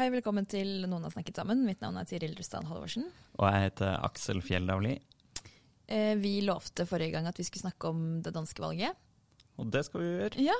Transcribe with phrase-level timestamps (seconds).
[0.00, 1.58] Hei, velkommen til Noen har snakket sammen.
[1.68, 3.02] Mitt navn er Tiril Rustan Halvorsen.
[3.36, 4.94] Og jeg heter Aksel Fjelldavli.
[5.92, 8.96] Eh, Vi lovte forrige gang at vi skulle snakke om det danske valget.
[9.60, 10.46] Og det skal vi gjøre.
[10.46, 10.56] Ja,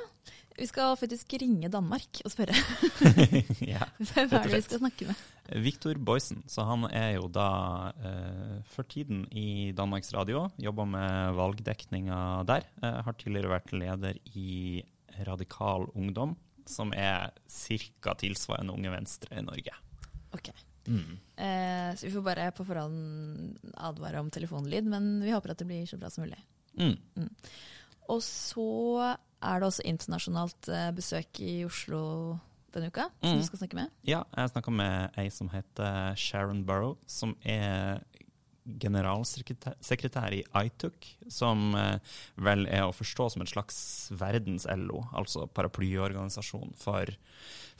[0.59, 2.53] vi skal faktisk ringe Danmark og spørre
[3.73, 3.89] ja.
[4.11, 5.25] hvem er det vi skal snakke med.
[5.65, 7.49] Victor Boysen, så han er jo da
[7.97, 10.51] eh, for tiden i Danmarks Radio.
[10.61, 12.69] Jobber med valgdekninga der.
[12.85, 14.85] Eh, har tidligere vært leder i
[15.25, 16.37] Radikal Ungdom,
[16.71, 18.15] som er ca.
[18.21, 19.75] tilsvarende Unge Venstre i Norge.
[20.37, 20.51] Ok.
[20.91, 25.67] Eh, så vi får bare på forhånd advare om telefonlyd, men vi håper at det
[25.69, 26.39] blir så bra som mulig.
[26.79, 27.29] Mm.
[28.11, 32.01] Og så er det også internasjonalt eh, besøk i Oslo
[32.75, 33.41] denne uka, som Mm.
[33.41, 33.91] du skal snakke med.
[34.07, 38.03] Ja, jeg snakka med ei som heter Sharon Burrow, som er
[38.67, 41.99] generalsekretær sekretær i ITUC, som eh,
[42.37, 43.79] vel er å forstå som et slags
[44.21, 47.11] verdens-LO, altså paraplyorganisasjon for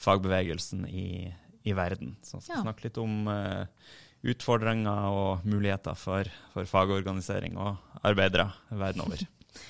[0.01, 1.31] fagbevegelsen i,
[1.63, 2.15] i verden.
[2.25, 2.63] Så vi skal Ja.
[2.65, 3.65] snakke litt om eh,
[4.33, 9.21] utfordringer og muligheter for, for fagorganisering og arbeidere verden over.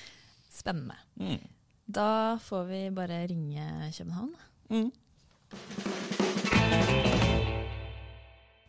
[0.61, 0.95] Spennende.
[1.19, 1.39] Mm.
[1.91, 4.33] Da får vi bare ringe København.
[4.71, 4.91] Mm.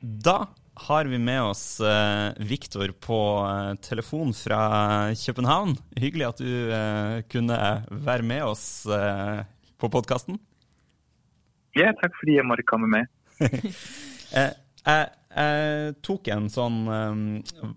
[0.03, 0.37] Da
[0.75, 5.77] har vi med oss eh, Viktor på eh, telefon fra København.
[6.01, 7.59] Hyggelig at du eh, kunne
[7.91, 8.65] være med oss
[9.79, 10.41] på podkasten.
[11.77, 13.11] Ja, takk fordi jeg måtte komme med.
[14.83, 17.69] Jeg, tok en sånn eh,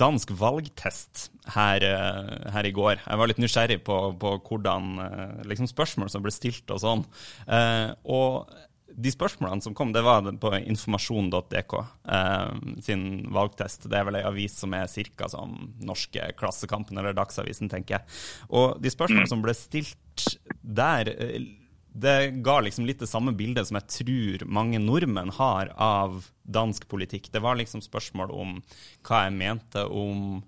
[0.00, 1.82] dansk valgtest her,
[2.54, 3.00] her i går.
[3.00, 4.92] Jeg var litt nysgjerrig på, på hvordan
[5.48, 7.02] liksom spørsmål som ble stilt og sånn.
[7.50, 8.52] Eh, og
[8.96, 13.88] de spørsmålene som kom, det var på informasjon.dk eh, sin valgtest.
[13.90, 15.28] Det er vel ei avis som er ca.
[15.30, 18.20] som norske Klassekampen eller Dagsavisen, tenker jeg.
[18.50, 20.26] Og de spørsmålene som ble stilt
[20.60, 21.40] der, eh,
[21.90, 26.86] det ga liksom litt det samme bildet som jeg tror mange nordmenn har av dansk
[26.90, 27.32] politikk.
[27.34, 28.58] Det var liksom spørsmål om
[29.06, 30.42] hva jeg mente om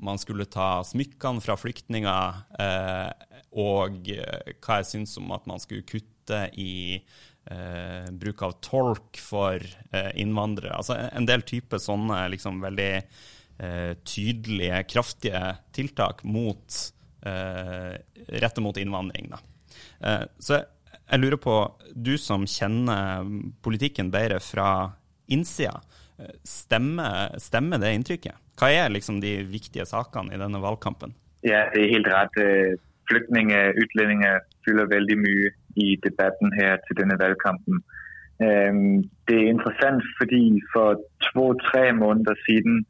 [0.00, 3.10] man skulle ta smykkene fra flyktninger, eh,
[3.50, 7.02] og hva jeg syns om at man skulle kutte i
[7.50, 10.76] eh, bruk av tolk for eh, innvandrere.
[10.76, 15.44] Altså en, del typer sånne liksom veldig eh, tydelige, kraftige
[15.76, 16.80] tiltak mot
[17.26, 17.94] eh,
[18.40, 19.32] rette mot innvandring.
[19.32, 19.42] Da.
[20.00, 20.68] Eh, så jeg,
[21.10, 21.56] jeg lurer på,
[21.94, 23.26] du som kjenner
[23.64, 24.70] politikken bedre fra
[25.30, 25.80] innsida,
[26.18, 28.46] eh, stemmer, stemmer det inntrykket?
[28.60, 31.14] Hva er liksom de viktige sakene i denne valgkampen?
[31.46, 32.40] Ja, det er helt rett.
[32.42, 32.74] Eh,
[33.10, 34.34] Øh, Flygtninge, utlendinger
[34.64, 37.74] fylder vældig mye i debatten her til denne valgkampen.
[38.44, 38.96] Øhm,
[39.28, 40.88] Det er interessant, fordi for
[41.26, 42.86] to-tre måneder siden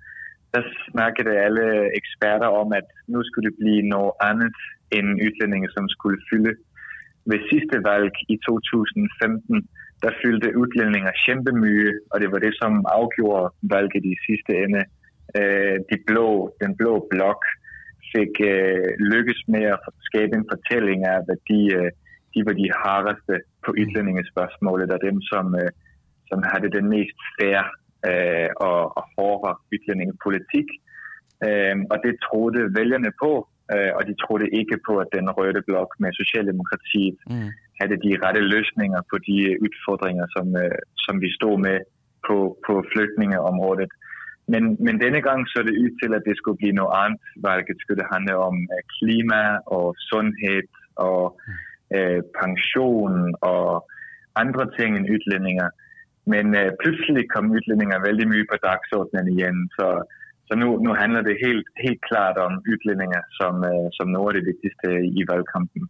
[0.55, 1.67] der snakkede alle
[2.01, 4.57] eksperter om, at nu skulle det blive noget andet
[4.97, 6.55] end udlændinge, som skulle fylde.
[7.31, 9.69] Ved sidste valg i 2015,
[10.03, 14.83] der fyldte udlændinger kæmpemye, og det var det, som afgjorde valget i sidste ende.
[15.39, 16.29] Øh, De blå,
[16.63, 17.43] den blå blok
[18.15, 21.91] fik øh, lykkes med at skabe en fortælling af, at de, øh,
[22.35, 23.35] de var de hardeste
[23.65, 25.71] på udlændingespørgsmålet, og dem, som, øh,
[26.29, 27.61] som havde den mest fair
[28.09, 30.69] øh, og, og hårde udlændingepolitik.
[31.47, 33.33] Øh, og det troede vælgerne på,
[33.73, 37.51] øh, og de troede ikke på, at den røde blok med Socialdemokratiet Mm.
[37.81, 41.79] havde de rette løsninger på de udfordringer, som, øh, som vi stod med
[42.27, 43.93] på, på flygtningeområdet.
[44.53, 47.21] Men, men denne gang så det ud til, at det skulle blive noget andet.
[47.43, 49.43] hvilket skulle handle om øh, klima
[49.77, 50.63] og sundhed
[51.09, 51.23] og
[51.97, 53.15] øh, pension
[53.53, 53.69] og
[54.43, 55.69] andre ting end udlændinger.
[56.33, 59.87] Men øh, pludselig kom udlændinger vældig mye på dagsordenen igen, så,
[60.49, 64.37] så nu, nu handler det helt, helt klart om udlændinger som, øh, som noget af
[64.37, 64.89] det vigtigste
[65.19, 65.83] i valgkampen.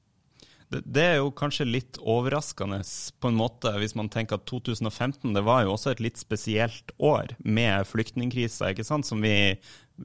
[0.71, 2.79] Det, er jo kanskje litt overraskende
[3.19, 6.93] på en måte, hvis man tenker at 2015 det var jo også et litt spesielt
[7.03, 9.35] år med flyktningkrisa, sant, som vi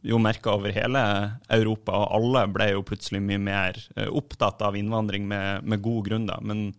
[0.03, 1.03] jo merka over hele
[1.53, 6.09] Europa, og alle ble jo plutselig mye mer eh, opptatt av innvandring med, med god
[6.09, 6.25] grunn.
[6.31, 6.71] da, Men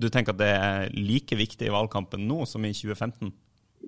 [0.00, 3.28] du tenker at det er like viktig i valgkampen nå som i 2015?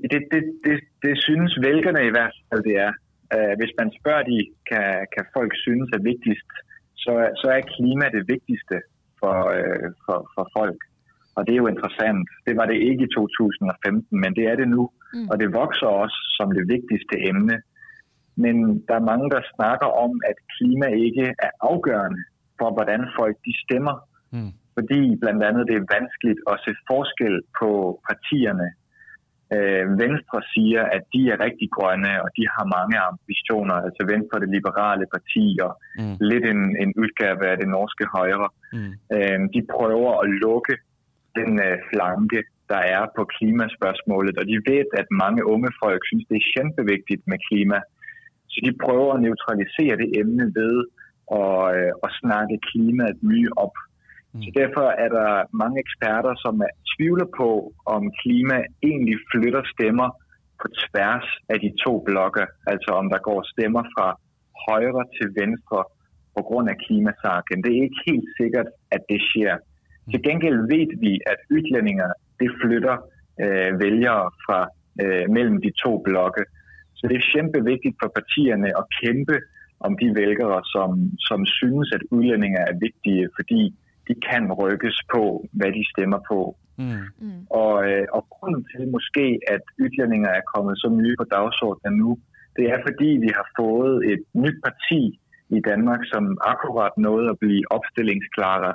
[0.05, 3.01] Det, det, det, det synes velgerne i hvert fall det er.
[3.33, 6.62] Øh, hvis man spør de, kan, kan folk synes er viktigst
[7.05, 8.77] så, så er klima det vigtigste
[9.21, 10.81] for, øh, for, for folk.
[11.37, 12.29] Og det er jo interessant.
[12.47, 14.83] Det var det ikke i 2015, men det er det nu.
[15.15, 15.29] Mm.
[15.31, 17.57] Og det vokser også som det vigtigste emne.
[18.45, 18.57] Men
[18.89, 22.23] der er mange, der snakker om, at klima ikke er afgørende
[22.59, 23.97] for, hvordan folk de stemmer.
[24.35, 24.53] Mm.
[24.77, 27.71] Fordi blandt andet det er vanskeligt at se forskel på
[28.09, 28.69] partierne.
[29.55, 33.77] Øh, Venstre siger, at de er rigtig grønne, og de har mange ambitioner.
[33.87, 36.17] Altså Venstre, det liberale parti, og mm.
[36.31, 38.49] lidt en, en udgave af det norske højre.
[38.77, 38.93] Mm.
[39.15, 40.75] Øh, de prøver at lukke
[41.39, 42.41] den øh, flanke,
[42.73, 47.23] der er på klimaspørgsmålet, og de ved, at mange unge folk synes, det er kæmpevigtigt
[47.31, 47.79] med klima.
[48.53, 50.77] Så de prøver at neutralisere det emne ved
[51.41, 53.77] at, øh, at snakke klimaet mye op.
[54.35, 54.43] Mm.
[54.43, 55.31] Så derfor er der
[55.63, 57.51] mange eksperter, som er tvivler på,
[57.97, 58.59] om klima
[58.91, 60.09] egentlig flytter stemmer
[60.61, 62.45] på tværs af de to blokke.
[62.73, 64.09] Altså om der går stemmer fra
[64.67, 65.81] højre til venstre
[66.37, 67.63] på grund af klimasaken.
[67.65, 69.55] Det er ikke helt sikkert, at det sker.
[70.11, 72.97] Til gengæld ved vi, at udlændinger det flytter
[73.43, 74.59] øh, vælgere fra
[75.03, 76.45] øh, mellem de to blokke.
[76.97, 79.37] Så det er kæmpe vigtigt for partierne at kæmpe
[79.87, 80.91] om de vælgere, som,
[81.29, 83.63] som synes, at udlændinge er vigtige, fordi
[84.09, 85.23] de kan rykkes på,
[85.59, 86.41] hvad de stemmer på.
[86.79, 87.05] Mm.
[87.25, 87.41] mm.
[87.63, 92.11] Og, øh, og grunden til måske, at udlændinger er kommet så mye på dagsordenen nu,
[92.57, 95.03] det er fordi, vi har fået et nyt parti
[95.57, 98.73] i Danmark, som akkurat nåede at blive opstillingsklare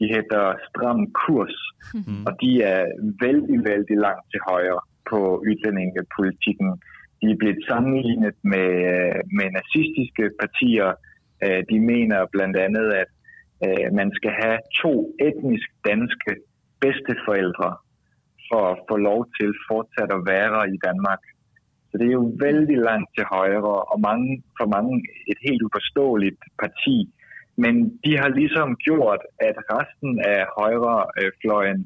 [0.00, 1.56] de hedder Stram Kurs,
[1.94, 2.22] mm.
[2.26, 2.82] og de er
[3.24, 4.80] vældig, vældig langt til højre
[5.10, 5.18] på
[5.48, 6.70] udlændingepolitikken.
[7.20, 8.72] De er blevet sammenlignet med,
[9.38, 10.88] med nazistiske partier.
[11.44, 13.10] Øh, de mener blandt andet, at
[13.64, 14.92] øh, man skal have to
[15.28, 16.32] etnisk danske
[16.82, 17.70] bedsteforældre
[18.48, 21.22] for at få lov til fortsat at være i Danmark.
[21.88, 24.94] Så det er jo vældig langt til højre, og mange, for mange
[25.32, 26.96] et helt uforståeligt parti,
[27.62, 27.74] men
[28.04, 31.80] de har ligesom gjort, at resten af højrefløjen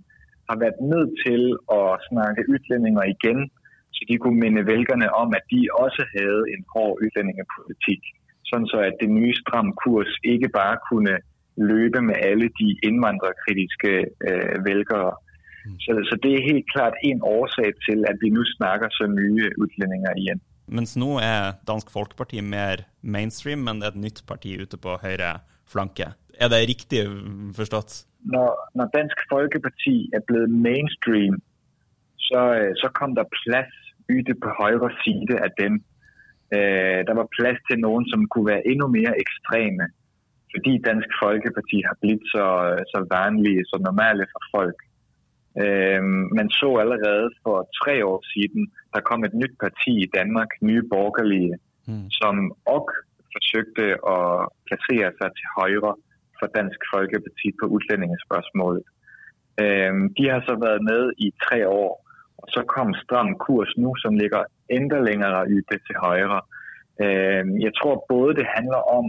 [0.49, 1.43] har været nødt til
[1.79, 3.41] at snakke udlændinger igen,
[3.95, 8.03] så de kunne minde vælgerne om, at de også havde en hård ytlændingepolitik.
[8.49, 11.15] Sådan så at det nye stram kurs ikke bare kunne
[11.57, 13.93] løbe med alle de indvandrerkritiske
[14.29, 15.13] øh, vælgere.
[15.67, 15.79] Mm.
[15.85, 19.47] Så, så det er helt klart en årsag til, at vi nu snakker så nye
[19.63, 20.41] udlændinger igen.
[20.69, 24.91] Mens nå er Dansk Folkeparti mer mainstream, men det er et nytt parti ute på
[25.05, 25.33] høyre
[25.73, 26.07] flanke.
[26.43, 27.01] Er det riktig
[27.57, 27.91] forstått?
[28.35, 28.49] Når,
[28.79, 31.35] når Dansk Folkeparti er blevet mainstream,
[32.29, 33.75] så, øh, så kom der plads
[34.17, 35.73] ute på højre side af dem.
[36.57, 39.85] Øh, der var plads til nogen, som kunne være endnu mere ekstreme,
[40.55, 42.47] fordi Dansk Folkeparti har blivet så,
[42.93, 44.79] så vanlige, så normale for folk.
[45.63, 46.03] Øh,
[46.39, 48.63] man så allerede for tre år siden,
[48.95, 51.55] der kom et nyt parti i Danmark, Nye Borgerlige,
[51.89, 52.07] mm.
[52.21, 52.35] som
[52.77, 52.95] også
[53.35, 53.85] forsøgte
[54.17, 54.29] at
[54.69, 55.95] placere sig til højre
[56.39, 58.85] for Dansk Folkeparti på udlændingespørgsmålet.
[59.63, 61.93] Øhm, de har så været med i tre år,
[62.41, 64.43] og så kom stram kurs nu, som ligger
[64.77, 66.41] endda længere yde til højre.
[67.05, 69.07] Øhm, jeg tror både det handler om,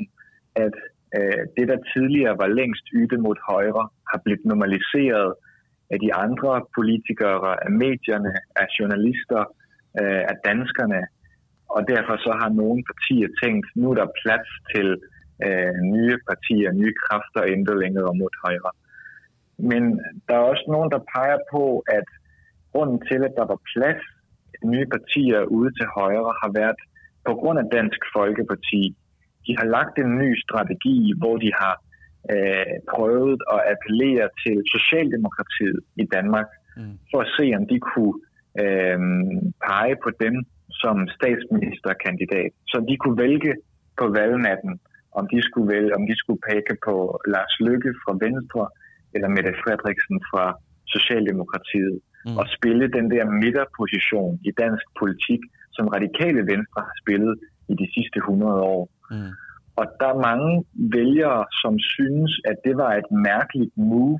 [0.66, 0.76] at
[1.18, 5.30] øh, det, der tidligere var længst ydet mod højre, har blivet normaliseret
[5.94, 9.42] af de andre politikere, af medierne, af journalister,
[10.00, 11.02] øh, af danskerne,
[11.75, 14.88] og derfor så har nogle partier tænkt, nu er der plads til
[15.46, 18.72] øh, nye partier, nye kræfter intet længere mod højre.
[19.72, 19.84] Men
[20.27, 21.63] der er også nogen, der peger på,
[21.98, 22.08] at
[22.72, 24.01] grunden til, at der var plads
[24.74, 26.80] nye partier ude til højre, har været
[27.27, 28.84] på grund af Dansk Folkeparti.
[29.48, 31.75] De har lagt en ny strategi, hvor de har
[32.34, 36.96] øh, prøvet at appellere til Socialdemokratiet i Danmark, mm.
[37.12, 38.16] for at se, om de kunne
[38.64, 39.00] øh,
[39.68, 40.36] pege på dem
[40.82, 42.52] som statsministerkandidat.
[42.72, 43.54] Så de kunne vælge
[44.00, 44.74] på valgnatten,
[45.20, 46.96] om de skulle vælge, om de skulle pege på
[47.34, 48.64] Lars Løkke fra Venstre
[49.14, 50.46] eller Mette Frederiksen fra
[50.96, 52.38] Socialdemokratiet mm.
[52.40, 55.42] og spille den der midterposition i dansk politik,
[55.75, 57.36] som radikale Venstre har spillet
[57.72, 58.84] i de sidste 100 år.
[59.12, 59.32] Mm.
[59.80, 60.52] Og der er mange
[60.98, 64.20] vælgere, som synes, at det var et mærkeligt move,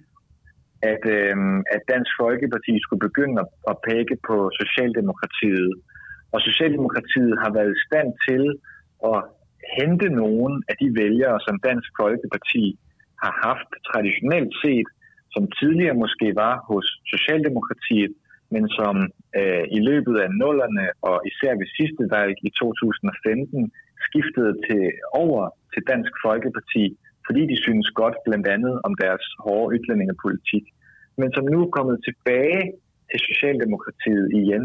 [0.92, 1.36] at, øh,
[1.75, 5.72] at Dansk Folkeparti skulle begynde at, at pege på Socialdemokratiet
[6.36, 8.44] og Socialdemokratiet har været i stand til
[9.12, 9.20] at
[9.80, 12.65] hente nogle af de vælgere, som Dansk Folkeparti
[13.24, 14.88] har haft traditionelt set,
[15.34, 18.13] som tidligere måske var hos Socialdemokratiet,
[18.54, 18.96] men som
[19.39, 23.72] øh, i løbet af nullerne og især ved sidste valg i 2015
[24.07, 24.83] skiftede til
[25.24, 25.41] over
[25.74, 26.83] til Dansk Folkeparti,
[27.27, 30.65] fordi de synes godt blandt andet om deres hårde ytlændingepolitik,
[31.19, 32.63] men som nu er kommet tilbage
[33.09, 34.63] til Socialdemokratiet igen,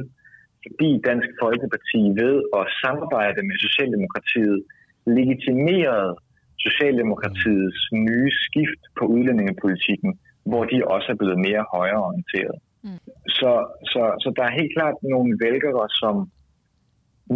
[0.65, 4.59] fordi Dansk Folkeparti ved at samarbejde med Socialdemokratiet
[5.19, 6.13] legitimerede
[6.67, 10.11] Socialdemokratiets nye skift på udlændingepolitikken,
[10.51, 12.59] hvor de også er blevet mere højreorienteret.
[12.85, 13.01] Mm.
[13.39, 13.51] Så,
[13.93, 16.15] så, så der er helt klart nogle vælgere, som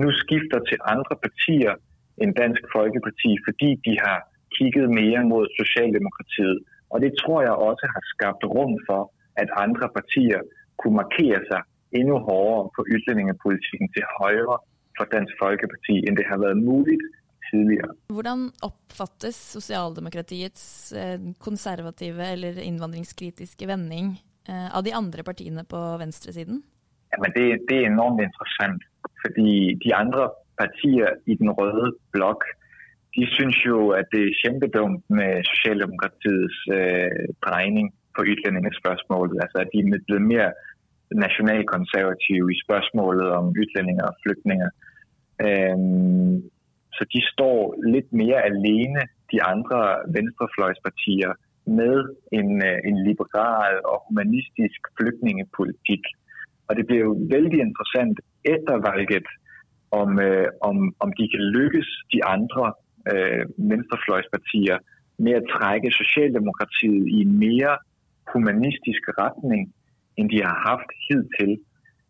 [0.01, 1.73] nu skifter til andre partier
[2.23, 4.19] end Dansk Folkeparti, fordi de har
[4.57, 6.59] kigget mere mod Socialdemokratiet.
[6.93, 9.03] Og det tror jeg også har skabt rum for,
[9.43, 10.41] at andre partier
[10.81, 11.61] kunne markere sig
[11.99, 14.59] endnu hårdere på udlændingepolitikken til højre
[14.97, 17.05] for Dansk Folkeparti, end det har været muligt
[17.51, 17.91] tidligere.
[18.17, 24.07] Hvordan opfattes Socialdemokratiets eh, konservative eller innvandringskritiske vending
[24.49, 26.63] eh, av de andre partiene på venstresiden?
[27.13, 28.83] Jamen det, det er enormt interessant,
[29.23, 29.51] fordi
[29.85, 32.45] de andre partier i den røde blok,
[33.17, 39.37] de synes jo, at det er kæmpedumt med Socialdemokratiets øh, drejning på udlændingespørgsmålet.
[39.45, 40.51] Altså at de er blevet mere
[41.27, 44.69] nationalkonservative i spørgsmålet om udlændinge og flygtninge.
[45.47, 46.37] Øhm,
[46.97, 47.59] så de står
[47.95, 49.81] lidt mere alene, de andre
[50.17, 51.33] venstrefløjspartier,
[51.81, 51.97] med
[52.39, 56.05] en, øh, en liberal og humanistisk flygtningepolitik.
[56.69, 58.17] Og det bliver jo vældig interessant
[58.55, 59.27] efter valget,
[60.01, 62.65] om, øh, om, om de kan lykkes de andre
[63.13, 64.79] øh, venstrefløjspartier
[65.25, 67.75] med at trække Socialdemokratiet i en mere
[68.33, 69.63] humanistisk retning,
[70.19, 71.53] end de har haft hidtil.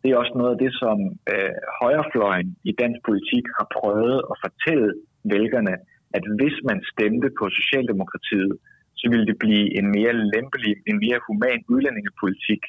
[0.01, 0.99] Det er også noget af det, som
[1.33, 4.89] øh, højrefløjen i dansk politik har prøvet at fortælle
[5.35, 5.75] vælgerne,
[6.17, 8.55] at hvis man stemte på Socialdemokratiet,
[8.99, 12.63] så ville det blive en mere lempelig, en mere human udlændingepolitik,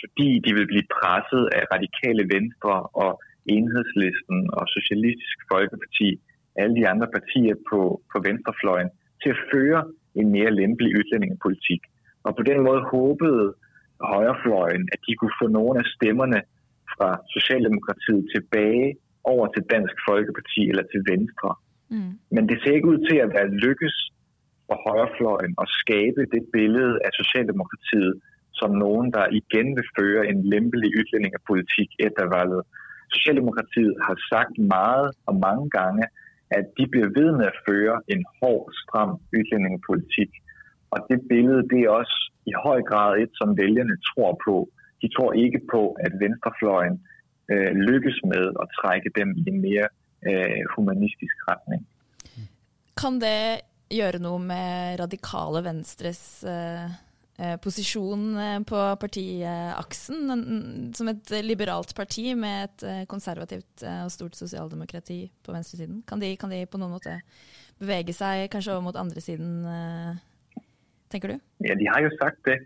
[0.00, 3.10] fordi de vil blive presset af radikale venstre og
[3.56, 6.08] enhedslisten og Socialistisk Folkeparti,
[6.60, 7.80] alle de andre partier på,
[8.12, 8.90] på venstrefløjen,
[9.22, 9.80] til at føre
[10.20, 11.82] en mere lempelig udlændingepolitik.
[12.26, 13.46] Og på den måde håbede
[14.12, 16.40] højrefløjen, at de kunne få nogle af stemmerne
[16.94, 18.88] fra Socialdemokratiet tilbage
[19.32, 21.50] over til Dansk Folkeparti eller til Venstre.
[21.94, 22.12] Mm.
[22.34, 23.96] Men det ser ikke ud til at være lykkes
[24.66, 28.14] for højrefløjen at skabe det billede af Socialdemokratiet
[28.60, 32.62] som nogen, der igen vil føre en lempelig udlændingepolitik efter valget.
[33.14, 36.04] Socialdemokratiet har sagt meget og mange gange,
[36.58, 40.30] at de bliver ved med at føre en hård, stram udlændingepolitik.
[40.94, 42.16] Og det billede, det er også
[42.50, 44.56] i høj grad et, som vælgerne tror på.
[45.02, 46.96] De tror ikke på, at venstrefløjen
[47.52, 49.88] øh, lykkes med at trække dem i en mere
[50.28, 51.80] øh, humanistisk retning.
[53.00, 53.42] Kan det
[53.96, 57.09] gøre noget med radikale venstres øh,
[57.40, 60.32] Eh, posisjon eh, på partiaksen?
[60.92, 66.02] Som et liberalt parti med et eh, konservativt og stort sosialdemokrati på venstresiden.
[66.08, 67.14] Kan de, kan de på noen måte
[67.80, 69.64] bevege sig kanskje over mot andre siden?
[71.10, 71.36] tenker du?
[71.64, 72.58] Ja, de har jo sagt det,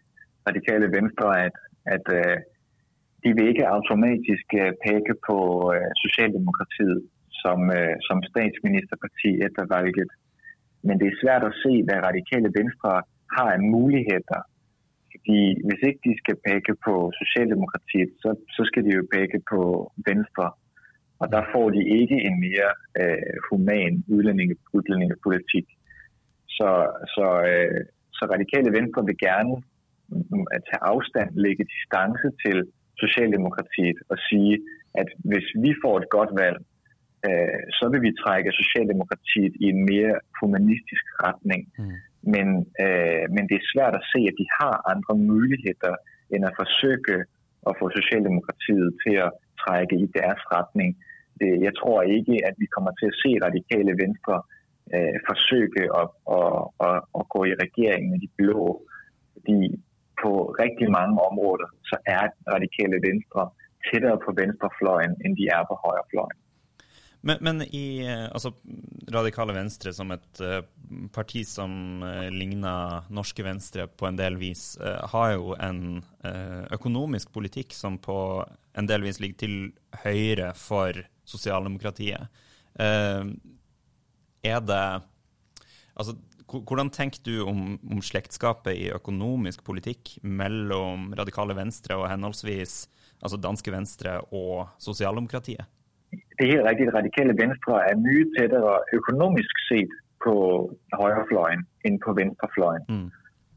[0.49, 1.57] radikale venstre, at,
[1.95, 2.11] at
[3.25, 4.53] de vil ikke automatisk
[4.85, 5.37] peke på
[5.73, 7.01] uh, Socialdemokratiet
[7.41, 7.71] som,
[8.05, 10.13] som statsministerparti etter valget.
[10.85, 13.01] Men det er svært at se, hvad radikale venstre
[13.37, 14.43] har af muligheder
[15.29, 19.61] de, hvis ikke de skal pege på Socialdemokratiet, så, så skal de jo pege på
[20.09, 20.47] Venstre.
[21.21, 25.67] Og der får de ikke en mere øh, human udlændinge, udlændingepolitik.
[26.57, 26.71] Så,
[27.15, 27.81] så øh,
[28.19, 29.55] så radikale venstre vil gerne
[30.09, 32.57] mm, at tage afstand, lægge distance til
[33.03, 34.55] Socialdemokratiet og sige,
[35.01, 36.59] at hvis vi får et godt valg,
[37.27, 41.63] øh, så vil vi trække Socialdemokratiet i en mere humanistisk retning.
[41.79, 41.97] Mm.
[42.35, 42.49] Men,
[42.85, 45.95] øh, men det er svært at se, at de har andre muligheder
[46.33, 47.19] end at forsøge
[47.69, 50.91] at få Socialdemokratiet til at trække i deres retning.
[51.41, 54.37] Det, jeg tror ikke, at vi kommer til at se radikale venstre
[54.95, 58.63] øh, forsøge at, at, at, at gå i regering med de blå.
[59.35, 59.61] Fordi
[60.23, 60.33] på
[60.65, 63.43] rigtig mange områder, så er radikale venstre
[63.87, 66.39] tættere på venstrefløjen, end de er på højrefløjen.
[67.25, 68.53] Men, men i eh, altså,
[69.09, 70.61] Radikale Venstre som et uh,
[71.13, 76.03] parti som uh, ligner norske Venstre på en del vis, uh, har jo en
[76.73, 78.17] økonomisk politikk som på
[78.77, 79.57] en del vis ligger til
[80.01, 80.97] høyre for
[81.29, 82.31] sosialdemokratiet.
[82.81, 84.87] Er det
[85.95, 86.17] Altså,
[86.49, 92.89] hvordan tenker du om, om slektskapet i økonomisk politikk mellom radikale venstre og henholdsvis
[93.21, 95.69] altså danske venstre og sosialdemokratiet?
[96.45, 96.97] Det er helt rigtigt.
[97.01, 99.93] Radikale venstre er mye tættere økonomisk set
[100.25, 100.35] på
[101.01, 102.85] højrefløjen end på venstrefløjen.
[102.93, 103.09] Mm.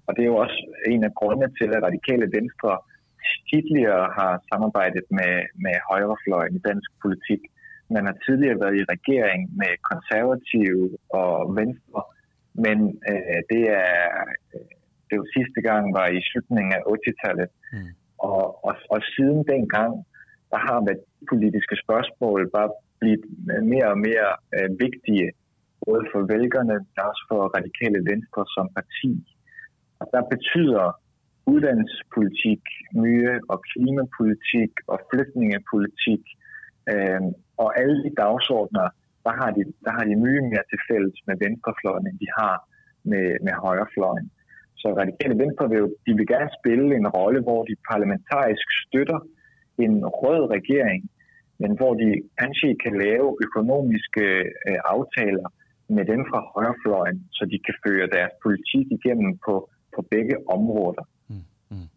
[0.07, 0.59] Og det er jo også
[0.93, 2.71] en af grundene til, at radikale venstre
[3.51, 5.33] tidligere har samarbejdet med,
[5.65, 7.41] med højrefløjen i dansk politik.
[7.95, 10.83] Man har tidligere været i regering med konservative
[11.21, 12.01] og venstre,
[12.65, 12.77] men
[13.11, 13.95] øh, det er
[15.05, 17.49] det er jo sidste gang var i slutningen af 80-tallet.
[17.73, 17.91] Mm.
[18.29, 19.91] Og, og, og siden dengang,
[20.51, 20.77] der har
[21.31, 23.25] politiske spørgsmål bare blivet
[23.73, 25.27] mere og mere øh, vigtige
[25.85, 29.11] både for vælgerne, men også for radikale venstre som parti.
[29.99, 30.85] Og der betyder
[31.53, 32.63] uddannelsespolitik
[33.03, 36.23] mye, og klimapolitik og flygtningepolitik,
[36.91, 37.21] øh,
[37.63, 38.87] og alle de dagsordner,
[39.25, 42.55] der har de, der har de mye mere til fælles med venstrefløjen, end de har
[43.11, 44.27] med, med højrefløjen.
[44.81, 49.19] Så radikale venstre vil jo, de vil gerne spille en rolle, hvor de parlamentarisk støtter
[49.85, 51.01] en rød regering,
[51.61, 52.09] men hvor de
[52.41, 54.25] kanskje kan lave økonomiske
[54.69, 55.49] øh, aftaler
[55.89, 61.05] med dem fra højrefløjen, så de kan føre deres politik igennem på, på begge områder.
[61.27, 61.87] Mm, mm.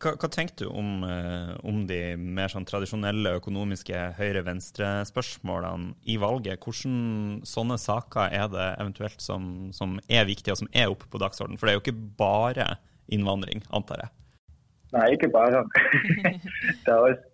[0.00, 6.64] Hva, hva tenker du om, eh, om, de mer sånn tradisjonelle økonomiske høyre-venstre-spørsmålene i valget?
[6.64, 11.20] Hvordan sånne saker er det eventuelt som, som, er viktige og som er oppe på
[11.20, 11.60] dagsordenen?
[11.60, 12.68] For det er jo ikke bare
[13.12, 14.14] innvandring, antar jeg?
[14.94, 15.60] Nei, ikke bare.
[16.84, 17.24] det er også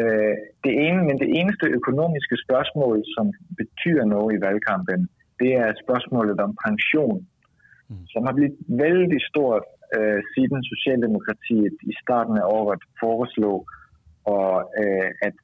[0.00, 3.26] øh, det ene, men det eneste økonomiske spørsmål som
[3.60, 5.08] betyr noe i valgkampen,
[5.40, 7.20] det er spørsmålet om pensjon,
[7.88, 8.04] mm.
[8.12, 13.58] som har blitt veldig stort øh, siden Socialdemokratiet i starten af året foreslog,
[14.36, 15.36] og, øh, at,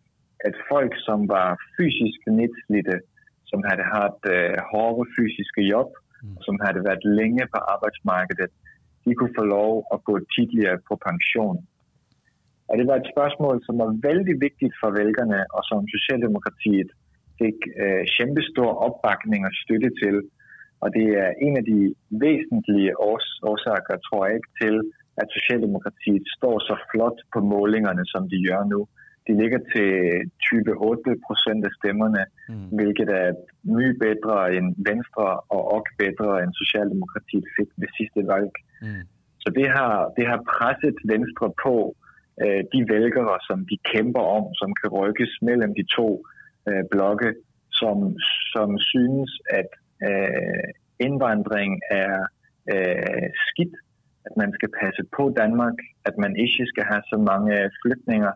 [0.49, 2.99] at folk, som var fysisk nedslidte,
[3.51, 5.91] som havde haft øh, hårde fysiske job,
[6.23, 6.37] mm.
[6.47, 8.53] som havde været længe på arbejdsmarkedet,
[9.07, 11.59] de kunne få lov at gå tidligere på pension.
[12.69, 16.91] Og det var et spørgsmål, som var vældig vigtigt for vælgerne, og som Socialdemokratiet
[17.41, 20.17] fik øh, kæmpestor opbakning og støtte til.
[20.83, 21.81] Og det er en af de
[22.25, 24.75] væsentlige års- årsager, tror jeg ikke, til,
[25.21, 28.81] at Socialdemokratiet står så flot på målingerne, som de gør nu.
[29.27, 29.91] De ligger til
[30.77, 32.69] 28 procent af stemmerne, mm.
[32.77, 33.31] hvilket er
[33.77, 38.53] mye bedre end Venstre og også bedre end Socialdemokratiet fik ved sidste valg.
[38.83, 39.03] Mm.
[39.43, 41.77] Så det har, det har presset Venstre på
[42.43, 46.09] øh, de vælgere, som de kæmper om, som kan rykkes mellem de to
[46.69, 47.31] øh, blokke,
[47.81, 47.97] som,
[48.55, 49.31] som synes,
[49.61, 49.71] at
[50.09, 50.69] øh,
[51.07, 52.17] indvandring er
[52.73, 53.75] øh, skidt,
[54.27, 55.77] at man skal passe på Danmark,
[56.09, 58.33] at man ikke skal have så mange flygtninger,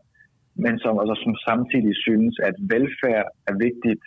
[0.54, 4.02] men som, altså, som samtidig synes, at velfærd er vigtigt,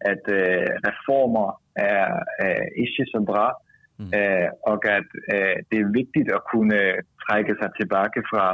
[0.00, 2.04] at øh, reformer er
[2.42, 3.46] øh, ikke så bra,
[3.98, 4.10] mm.
[4.18, 6.80] øh, og at øh, det er vigtigt at kunne
[7.24, 8.46] trække sig tilbage fra,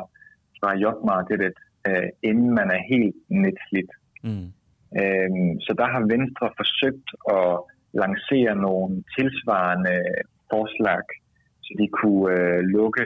[0.58, 1.56] fra jobmarkedet,
[1.88, 3.92] øh, inden man er helt nedslidt.
[4.26, 4.48] Mm.
[5.00, 5.30] Øh,
[5.64, 7.52] så der har Venstre forsøgt at
[8.02, 9.96] lancere nogle tilsvarende
[10.50, 11.06] forslag,
[11.64, 13.04] så de kunne øh, lukke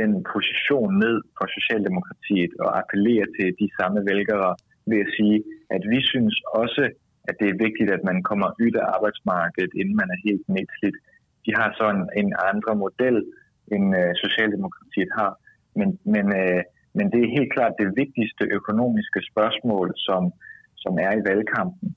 [0.00, 4.50] den position ned for Socialdemokratiet og appellere til de samme vælgere
[4.90, 5.38] ved at sige,
[5.74, 6.84] at vi synes også,
[7.28, 10.98] at det er vigtigt, at man kommer ud af arbejdsmarkedet, inden man er helt nedslidt.
[11.46, 13.16] De har så en, en andre model,
[13.74, 15.32] end øh, Socialdemokratiet har.
[15.78, 16.62] Men, men, øh,
[16.96, 20.22] men det er helt klart det vigtigste økonomiske spørgsmål, som,
[20.82, 21.88] som er i valgkampen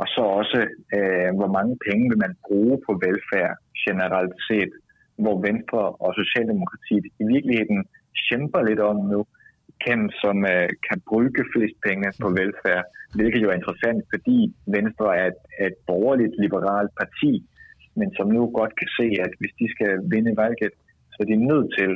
[0.00, 0.60] og så også,
[0.96, 3.54] øh, hvor mange penge vil man bruge på velfærd
[3.86, 4.72] generelt set,
[5.16, 7.80] hvor Venstre og Socialdemokratiet i virkeligheden
[8.28, 9.20] kæmper lidt om nu,
[9.84, 12.84] hvem som øh, kan bruge flest penge på velfærd,
[13.18, 14.38] hvilket jo er interessant, fordi
[14.76, 17.32] Venstre er et, et borgerligt liberalt parti,
[17.98, 20.72] men som nu godt kan se, at hvis de skal vinde valget,
[21.12, 21.92] så er de nødt til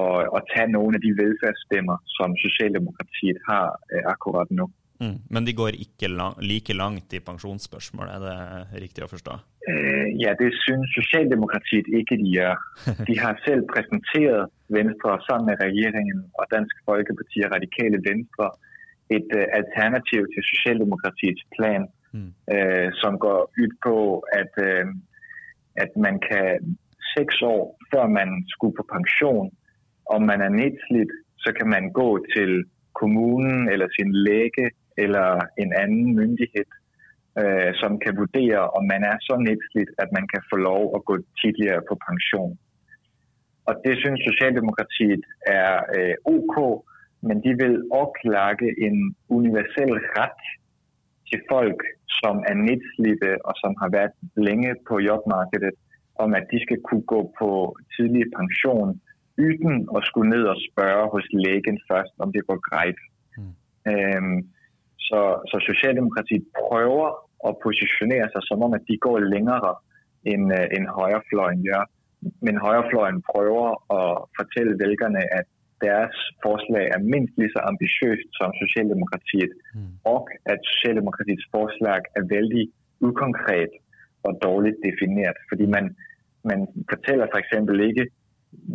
[0.00, 4.66] at, at tage nogle af de velfærdsstemmer, som Socialdemokratiet har øh, akkurat nu.
[5.02, 5.16] Mm.
[5.34, 9.38] Men de går ikke lang, like langt i pensjonsspørsmål, er det riktig å forstå?
[9.66, 12.60] Uh, ja, det synes Socialdemokratiet ikke de gjør.
[13.08, 18.52] De har selv præsenteret Venstre sammen med regeringen og Dansk Folkeparti og Radikale Venstre
[19.16, 22.30] et uh, alternativ til Socialdemokratiets plan, mm.
[22.54, 23.96] uh, som går ud på,
[24.40, 24.86] at, uh,
[25.84, 26.76] at man kan
[27.16, 29.50] seks år før man skulle på pension,
[30.14, 31.12] om man er nedslidt,
[31.44, 32.64] så kan man gå til
[33.00, 35.28] kommunen eller sin læge eller
[35.62, 36.68] en anden myndighed,
[37.40, 41.04] øh, som kan vurdere, om man er så nedslidt, at man kan få lov at
[41.04, 42.58] gå tidligere på pension.
[43.68, 46.56] Og det synes Socialdemokratiet er øh, ok,
[47.26, 47.74] men de vil
[48.36, 50.42] lage en universel ret
[51.28, 51.80] til folk,
[52.20, 55.74] som er nedslidte og som har været længe på jobmarkedet,
[56.24, 57.50] om at de skal kunne gå på
[57.94, 59.00] tidlig pension,
[59.38, 63.00] uden at skulle ned og spørge hos lægen først, om det går greit.
[63.38, 63.52] Mm.
[63.90, 64.38] Øhm,
[65.08, 67.08] så, så Socialdemokratiet prøver
[67.48, 69.72] at positionere sig som om, at de går længere
[70.32, 71.84] end, uh, end højrefløjen gør.
[72.46, 73.66] Men højrefløjen prøver
[74.00, 75.46] at fortælle vælgerne, at
[75.88, 79.92] deres forslag er mindst lige så ambitiøst som Socialdemokratiet, mm.
[80.14, 80.20] og
[80.52, 82.64] at Socialdemokratiets forslag er vældig
[83.08, 83.72] ukonkret
[84.26, 85.38] og dårligt defineret.
[85.50, 85.84] Fordi man,
[86.50, 86.60] man
[86.92, 88.04] fortæller for eksempel ikke,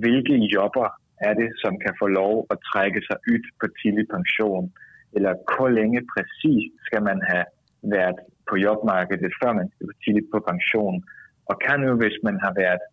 [0.04, 0.88] hvilke jobber
[1.28, 4.66] er det, som kan få lov at trække sig ud på tidlig pension
[5.16, 7.46] eller hvor længe præcis skal man have
[7.96, 10.98] været på jobmarkedet, før man skal tidligt på pension.
[11.50, 12.84] Og kan nu, hvis man har været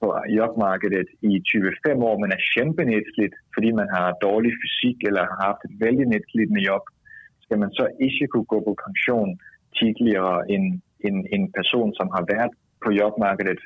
[0.00, 0.06] på
[0.38, 5.38] jobmarkedet i 25 år, men er kæmpe nedslidt, fordi man har dårlig fysik eller har
[5.48, 6.84] haft et vældig nedslidende job,
[7.44, 9.30] skal man så ikke kunne gå på pension
[9.80, 10.66] tidligere end
[11.08, 12.52] en, en person, som har været
[12.84, 13.60] på jobmarkedet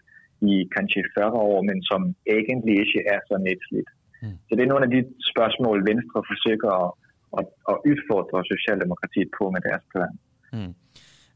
[0.53, 2.01] i kanskje 40 år, men som
[2.37, 3.91] egentlig ikke er så nedslidt.
[4.23, 4.37] Mm.
[4.47, 6.89] Så det er nogle af de spørgsmål, Venstre forsøger at,
[7.37, 10.19] og, og udfordre Socialdemokratiet på med deres plan.
[10.53, 10.73] Mm.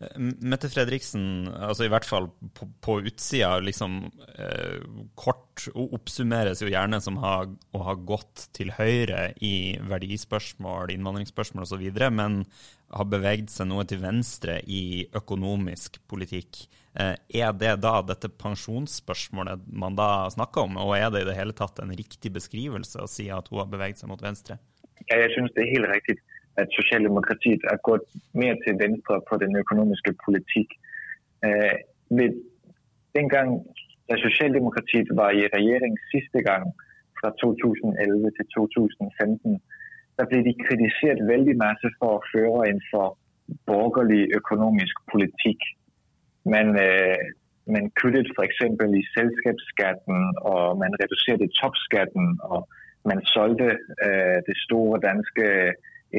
[0.02, 4.00] Eh, Mette Fredriksen, altså i hvert fall på, på utsida, liksom
[4.34, 4.82] eh,
[5.18, 11.84] kort oppsummeres jo gjerne som ha, å ha gått til høyre i verdispørsmål, innvandringsspørsmål osv.,
[12.14, 12.42] men
[12.94, 16.66] har beveget seg noe til venstre i økonomisk politikk.
[16.94, 21.38] Eh, er det da dette pensjonsspørsmålet man da snakker om, og er det i det
[21.38, 24.60] hele tatt en riktig beskrivelse å si at hun har beveget seg mot venstre?
[25.08, 26.20] Ja, jeg synes det er helt rigtigt,
[26.60, 28.04] at Socialdemokratiet er gået
[28.40, 30.68] mere til venstre på den økonomiske politik.
[31.46, 31.76] Øh,
[32.18, 32.30] ved
[33.18, 33.48] dengang,
[34.08, 36.64] da Socialdemokratiet var i regering sidste gang,
[37.24, 39.62] fra 2011 til 2015,
[40.16, 43.06] der blev de kritiseret vældig masse for at føre en for
[43.70, 45.60] borgerlig økonomisk politik.
[46.54, 47.24] Man, øh,
[47.74, 50.18] man kyttede for eksempel i selskabsskatten,
[50.52, 52.60] og man reducerede topskatten, og
[53.10, 53.68] man solgte
[54.06, 55.46] øh, det store danske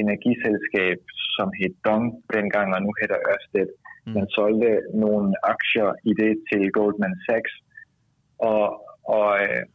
[0.02, 1.00] energiselskab,
[1.36, 3.70] som hed Dong dengang, og nu hedder Ørsted.
[4.06, 4.14] Mm.
[4.18, 4.72] Man solgte
[5.06, 7.54] nogle aktier i det til Goldman Sachs,
[8.52, 8.66] og,
[9.18, 9.28] og,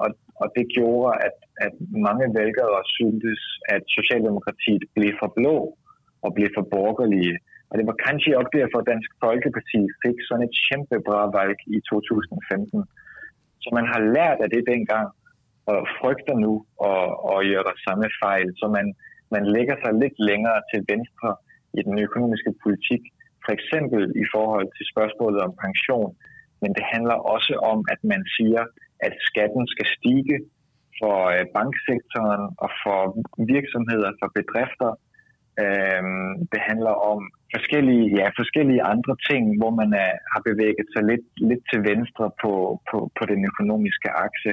[0.02, 0.08] og,
[0.40, 1.74] og det gjorde, at, at
[2.08, 3.40] mange vælgere syntes,
[3.74, 5.56] at Socialdemokratiet blev for blå
[6.24, 7.36] og blev for borgerlige.
[7.70, 11.58] Og det var kanskje også derfor, at Dansk Folkeparti fik sådan et kæmpe bra valg
[11.76, 12.84] i 2015.
[13.62, 15.06] Så man har lært af det dengang,
[15.66, 16.52] og frygter nu
[16.88, 18.48] og, og gør der samme fejl.
[18.60, 18.86] Så man,
[19.34, 21.30] man lægger sig lidt længere til venstre
[21.78, 23.02] i den økonomiske politik,
[23.44, 26.10] for eksempel i forhold til spørgsmålet om pension.
[26.62, 28.62] Men det handler også om, at man siger,
[29.06, 30.38] at skatten skal stige
[31.00, 33.00] for øh, banksektoren og for
[33.54, 34.90] virksomheder, for bedrifter.
[35.62, 37.18] Øhm, det handler om
[37.54, 42.26] forskellige, ja, forskellige andre ting, hvor man er, har bevæget sig lidt, lidt til venstre
[42.42, 42.52] på,
[42.88, 44.50] på, på den økonomiske akse.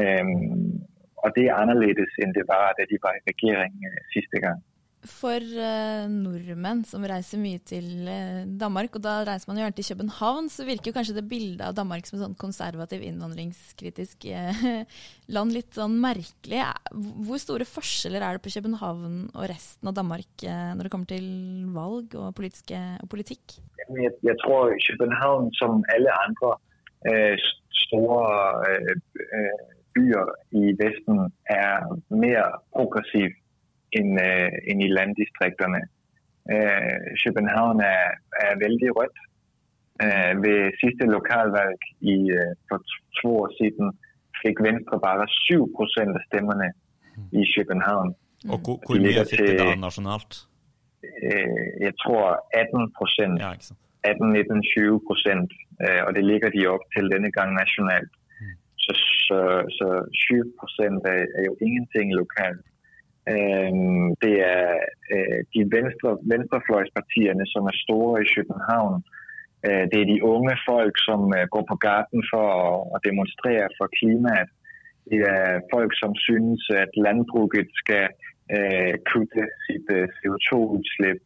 [0.00, 0.84] Øhm,
[1.24, 4.62] og det er anderledes enn det var da de var i regjering øh, siste gang.
[5.04, 9.76] For uh, nordmenn som reiser mye til uh, Danmark, og da reiser man jo gjerne
[9.76, 14.24] til København, så virker jo kanskje det bildet av Danmark som et sånn konservativ, innvandringskritisk
[14.32, 14.62] uh,
[15.36, 16.62] land litt sånn merkelig.
[17.28, 21.28] Hvor store forskjeller er det på København og resten av Danmark når det kommer til
[21.74, 23.58] valg og, og politikk?
[23.84, 26.54] Jeg, jeg, tror København, som alle andre
[27.84, 28.24] store
[29.94, 30.26] byer
[30.60, 31.18] i Vesten
[31.62, 31.74] er
[32.24, 33.28] mere progressiv
[33.98, 35.80] end, øh, end i landdistrikterne.
[36.52, 38.04] Øh, København er,
[38.44, 39.18] er vældig rødt.
[40.04, 41.78] Øh, ved sidste lokalvalg
[42.14, 42.78] i, øh, for
[43.18, 43.86] to år siden
[44.42, 46.68] fik Venstre bare 7 procent af stemmerne
[47.40, 48.08] i København.
[48.52, 50.32] Og hvor, hvor mye fikk de da nasjonalt?
[51.26, 53.34] Øh, jeg tror 18 procent.
[53.44, 53.52] Ja,
[54.10, 55.50] 18, 19, 20 procent.
[55.84, 58.12] Øh, og det ligger de op til denne gang nationalt.
[58.84, 58.92] Så,
[59.28, 59.40] så,
[59.78, 59.88] så
[60.30, 62.64] 20 procent er, er jo ingenting lokalt.
[63.32, 64.66] Øhm, det er
[65.14, 68.96] øh, de venstre, venstrefløjspartierne, som er store i København.
[69.66, 73.66] Øh, det er de unge folk, som øh, går på gaden for at, at demonstrere
[73.78, 74.50] for klimaet.
[75.10, 78.06] Det er folk, som synes, at landbruget skal
[78.56, 81.22] øh, kutte sit øh, CO2-udslip.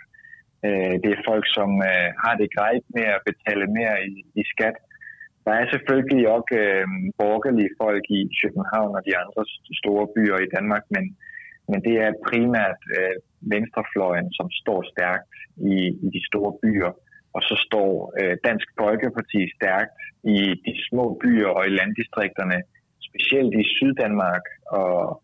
[0.66, 4.44] Øh, det er folk, som øh, har det grejt med at betale mere i, i
[4.52, 4.76] skat.
[5.48, 6.86] Der er selvfølgelig også øh,
[7.20, 9.42] borgerlige folk i København og de andre
[9.82, 11.04] store byer i Danmark, men,
[11.70, 13.16] men det er primært øh,
[13.54, 15.32] venstrefløjen, som står stærkt
[15.74, 16.90] i, i de store byer.
[17.36, 19.98] Og så står øh, Dansk Folkeparti stærkt
[20.36, 22.58] i de små byer og i landdistrikterne,
[23.08, 24.46] specielt i Syddanmark
[24.82, 25.22] og,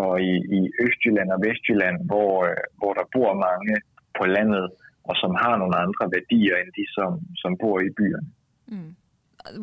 [0.00, 3.74] og i, i Østjylland og Vestjylland, hvor, øh, hvor der bor mange
[4.18, 4.66] på landet,
[5.08, 7.10] og som har nogle andre værdier end de, som,
[7.42, 8.30] som bor i byerne.
[8.72, 8.92] Mm.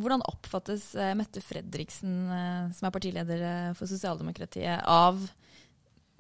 [0.02, 5.20] Hvordan oppfattes eh, Mette Fredriksen, eh, som er partileder eh, for sosialdemokratiet, av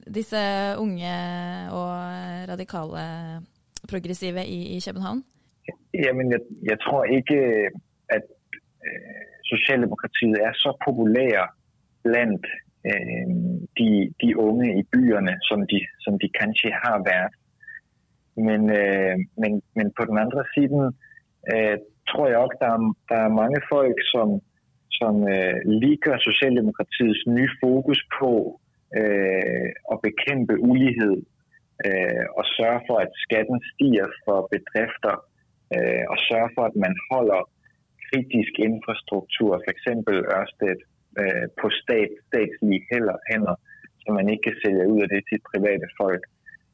[0.08, 0.39] disse
[0.80, 1.15] unge
[1.76, 1.91] og
[2.48, 3.02] radikale
[3.89, 5.24] progressive i, i København?
[5.93, 7.39] Jamen, jeg, jeg tror ikke
[8.15, 8.26] at
[8.88, 11.48] øh, Socialdemokratiet er så populære
[12.04, 12.46] blandt
[12.89, 13.28] øh,
[13.80, 13.89] de,
[14.22, 17.34] de unge i byerne, som de, som de kanskje har været.
[18.48, 20.84] Men, øh, men, men på den andre siden
[21.52, 21.78] øh,
[22.10, 24.28] tror jeg også, der er, der er mange folk, som,
[25.00, 28.34] som øh, liker Socialdemokratiets nye fokus på
[29.00, 31.15] øh, at bekæmpe ulighed
[31.86, 35.15] øh, og sørge for, at skatten stiger for bedrifter
[35.76, 37.41] øh, og sørge for, at man holder
[38.08, 40.80] kritisk infrastruktur, for eksempel Ørsted,
[41.20, 43.56] øh, på stat, statslige hænder, hænder,
[44.02, 46.24] så man ikke kan sælge ud af det til private folk.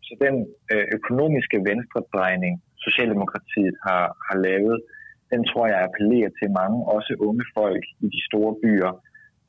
[0.07, 0.35] Så den
[0.73, 2.53] øh, økonomiske venstredrejning,
[2.85, 4.77] Socialdemokratiet har, har lavet,
[5.33, 8.93] den tror jeg appellerer til mange, også unge folk i de store byer.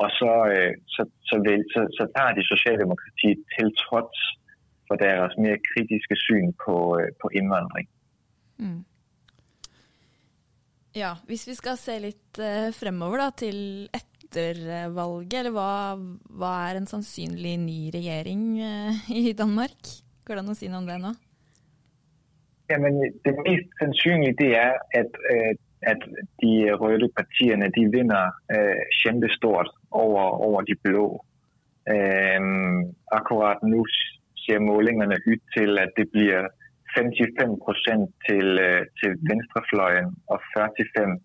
[0.03, 4.19] Og så, øh, så, så, vel, så, så tager de Socialdemokratiet til trods
[4.89, 7.87] for deres mere kritiske syn på, øh, på indvandring.
[8.59, 8.83] Mm.
[10.95, 13.57] Ja, hvis vi skal se litt uh, fremover da, til
[13.99, 14.61] etter
[14.95, 15.71] valget, eller hva,
[16.39, 19.91] hva, er en sannsynlig ny regjering uh, i Danmark?
[20.23, 21.11] Går det an å si noe om det nå?
[22.71, 25.51] Jamen, det mest sannsynlige det er at, uh,
[25.93, 26.01] at
[26.43, 31.07] de røde partierne, de vinner øh, kæmpe stort over, over de blå.
[31.95, 32.41] Øh,
[33.19, 33.81] akkurat nu
[34.43, 36.43] ser målingerne ud til at det bliver
[36.97, 41.19] 55 procent til, øh, til venstrefløjen og 45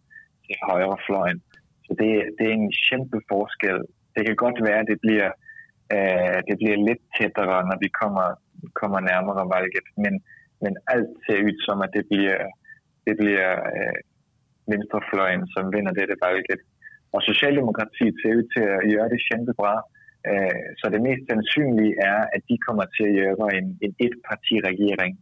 [0.46, 1.40] til højrefløjen.
[1.86, 3.80] Så det, det er en kæmpe forskel.
[4.16, 5.30] Det kan godt være, at det bliver,
[5.96, 8.28] øh, det bliver lidt tættere, når vi kommer,
[8.80, 10.14] kommer nærmere valget, men,
[10.64, 12.40] men alt ser ud som, at det bliver,
[13.08, 14.00] det bliver øh,
[14.74, 16.62] venstrefløjen, som vinder dette valget.
[17.16, 19.74] Og Socialdemokratiet ser ud til at gøre det kæmpebra,
[20.30, 25.14] øh, så det mest sandsynlige er, at de kommer til at gøre en, en etpartiregering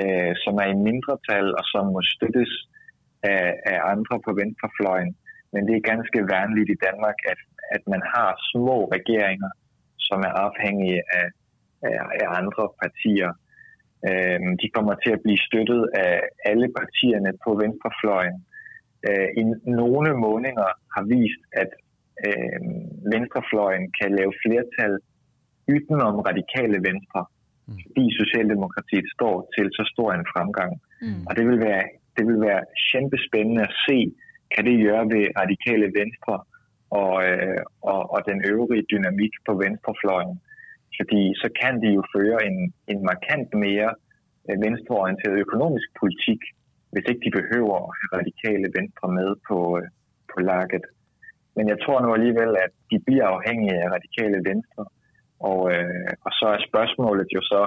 [0.00, 2.52] øh, som er i mindretal og som må støttes
[3.34, 5.12] af, af andre på venstrefløjen.
[5.52, 7.40] Men det er ganske vanligt i Danmark, at,
[7.76, 9.50] at man har små regeringer,
[10.06, 11.28] som er afhængige af,
[11.88, 13.30] af, af andre partier.
[14.08, 16.14] Øh, de kommer til at blive støttet af
[16.50, 18.38] alle partierne på venstrefløjen.
[19.06, 19.42] Øh, I
[19.80, 21.70] nogle måneder har vist, at
[22.26, 22.60] øh,
[23.12, 24.94] venstrefløjen kan lave flertal
[25.72, 27.20] udenom radikale venstre
[27.68, 27.78] mm.
[27.82, 30.72] fordi Socialdemokratiet står til så stor en fremgang.
[31.02, 31.22] Mm.
[31.28, 31.84] Og det vil være,
[32.16, 33.98] det vil være kæmpespændende at se,
[34.54, 36.34] kan det gøre ved radikale venstre
[37.00, 37.60] og, øh,
[37.92, 40.34] og, og den øvrige dynamik på venstrefløjen.
[40.98, 42.58] Fordi så kan de jo føre en,
[42.92, 43.90] en markant mere
[44.48, 46.40] øh, venstreorienteret økonomisk politik,
[46.92, 49.88] hvis ikke de behøver at have radikale venstre med på, øh,
[50.32, 50.84] på laget.
[51.56, 54.84] Men jeg tror nu alligevel, at de bliver afhængige af radikale venstre,
[55.50, 57.62] og, øh, og så er spørgsmålet jo så,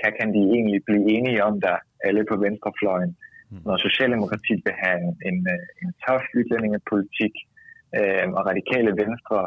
[0.00, 1.76] kan, kan de egentlig blive enige om der,
[2.08, 3.12] alle på venstrefløjen,
[3.50, 3.62] mm.
[3.66, 7.34] når Socialdemokratiet vil have en, en, øh, en tough udlændingepolitik,
[7.98, 9.38] øh, og radikale venstre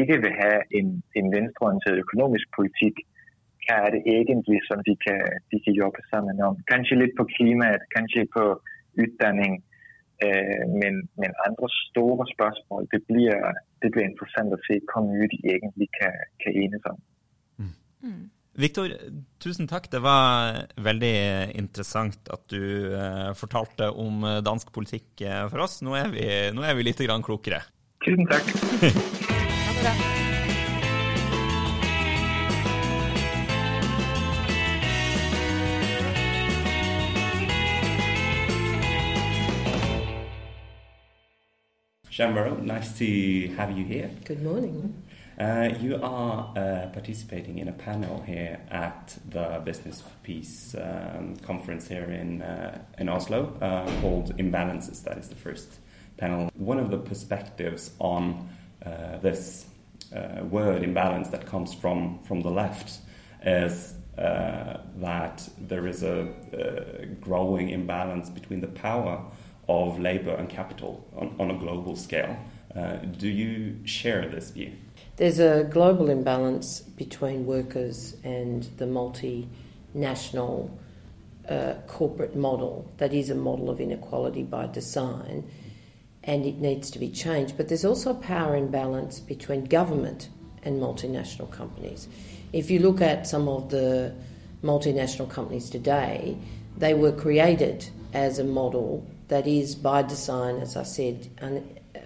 [0.00, 0.86] ikke vil have en,
[1.18, 2.94] en venstreorienteret økonomisk politik,
[3.66, 6.54] kan er det egentlig, som de kan, de kan jobbe sammen om.
[6.72, 8.44] Kanskje lidt på klimaet, kanskje på
[9.02, 9.64] uddannelse,
[10.24, 13.42] øh, men, men andre store spørgsmål, det bliver,
[13.82, 16.98] det bliver interessant at se, hvor mye de egentlig kan, kan enes om.
[18.04, 18.24] Mm.
[18.54, 18.86] Viktor,
[19.42, 19.88] tusen takk.
[19.92, 21.16] Det var veldig
[21.58, 22.62] interessant at du
[22.94, 25.80] eh, fortalte om dansk politikk eh, for oss.
[25.82, 27.64] Nå er vi, nå er vi litt grann klokere.
[28.06, 28.46] Tusen takk.
[42.14, 44.08] Shambro, nice to have you here.
[44.24, 45.02] Good morning.
[45.36, 51.34] Uh, you are uh, participating in a panel here at the Business for Peace um,
[51.38, 55.02] conference here in uh, in Oslo uh, called Imbalances.
[55.02, 55.80] That is the first
[56.16, 56.52] panel.
[56.54, 58.48] One of the perspectives on
[58.86, 59.66] uh, this
[60.14, 63.00] uh, word imbalance that comes from from the left
[63.44, 69.20] is that there is a, a, growing imbalance between the power
[69.68, 72.36] of labor and capital on, on a global scale.
[73.18, 74.72] do you share this view?
[75.16, 80.70] There's a global imbalance between workers and the multinational
[81.48, 85.48] uh, corporate model that is a model of inequality by design
[86.24, 87.56] and it needs to be changed.
[87.56, 90.30] But there's also a power imbalance between government
[90.62, 92.08] and multinational companies.
[92.52, 94.14] If you look at some of the
[94.62, 96.38] multinational companies today,
[96.76, 101.30] they were created as a model that is by design, as I said,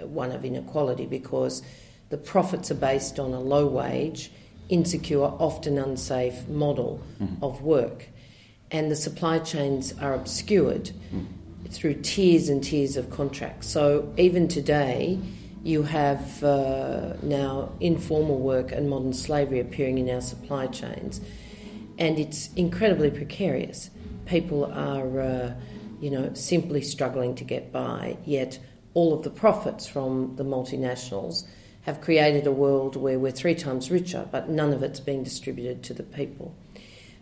[0.03, 1.63] one of inequality because
[2.11, 4.31] the profits are based on a low wage,
[4.69, 7.43] insecure, often unsafe model mm-hmm.
[7.45, 8.09] of work.
[8.71, 11.25] And the supply chains are obscured mm-hmm.
[11.71, 13.69] through tiers and tiers of contracts.
[13.69, 15.19] So even today,
[15.63, 21.21] you have uh, now informal work and modern slavery appearing in our supply chains.
[21.99, 23.91] And it's incredibly precarious.
[24.27, 25.55] People are, uh,
[26.01, 28.59] you know, simply struggling to get by, yet
[28.95, 31.47] all of the profits from the multinationals
[31.83, 35.83] have created a world where we're three times richer, but none of it's being distributed
[35.83, 36.55] to the people.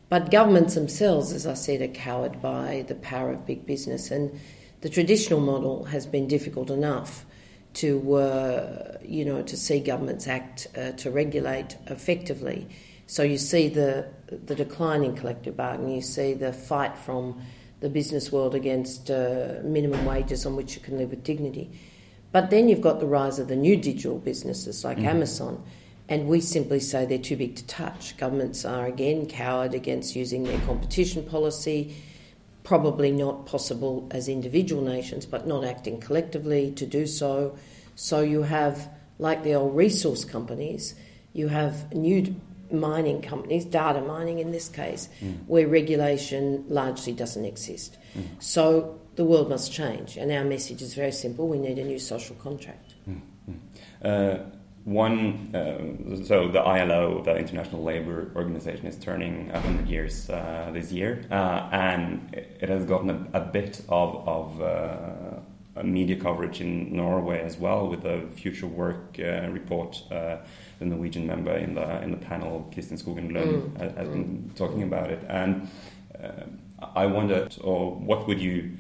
[0.09, 4.11] But governments themselves, as I said, are cowered by the power of big business.
[4.11, 4.39] And
[4.81, 7.25] The traditional model has been difficult enough
[7.75, 12.69] to, uh, you know, to see governments act uh, to regulate effectively.
[13.07, 15.95] So you see the the decline in collective bargaining.
[15.95, 17.41] You see the fight from
[17.81, 21.71] the business world against uh, minimum wages on which you can live with dignity.
[22.33, 25.05] But then you've got the rise of the new digital businesses like mm.
[25.05, 25.63] Amazon,
[26.09, 28.17] and we simply say they're too big to touch.
[28.17, 31.95] Governments are again cowed against using their competition policy
[32.67, 37.57] probably not possible as individual nations, but not acting collectively to do so.
[37.95, 40.97] So you have, like the old resource companies,
[41.33, 42.35] you have new
[42.73, 45.39] mining companies, data mining in this case, mm.
[45.47, 47.97] where regulation largely doesn't exist.
[48.17, 48.43] Mm.
[48.43, 51.99] So the world must change, and our message is very simple we need a new
[51.99, 52.95] social contract.
[53.09, 53.21] Mm.
[54.03, 54.39] Uh,
[54.87, 60.93] one, uh, so the ILO, the International Labour Organization, is turning 100 years uh, this
[60.93, 65.36] year, uh, and it has gotten a, a bit of, of uh,
[65.85, 70.03] media coverage in Norway as well, with the Future Work uh, report.
[70.11, 70.39] Uh,
[70.79, 73.97] the Norwegian member in the in the panel, Kristin Skogen Lund, mm.
[73.97, 75.69] has been talking about it, and
[76.95, 78.73] I wondered, or what would you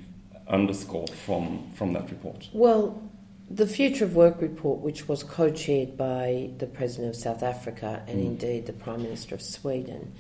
[0.49, 2.49] underscore from from that report?
[2.53, 3.03] Well,
[3.51, 8.03] the Future of Work report, which was co chaired by the President of South Africa
[8.07, 8.27] and mm.
[8.27, 10.13] indeed the Prime Minister of Sweden,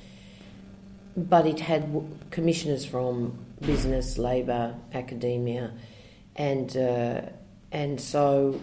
[1.16, 1.84] but it had
[2.30, 5.72] commissioners from business, labour, academia,
[6.36, 7.22] and, uh,
[7.72, 8.60] and so